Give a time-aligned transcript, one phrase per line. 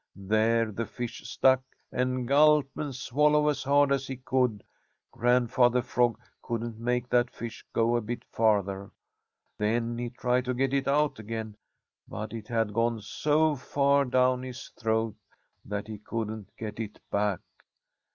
[0.15, 4.63] There the fish stuck, and gulp and swallow as hard as he could,
[5.11, 8.89] Grandfather Frog couldn't make that fish go a bit farther.
[9.59, 11.55] Then he tried to get it out again,
[12.07, 15.13] but it had gone so far down his throat
[15.63, 17.41] that he couldn't get it back.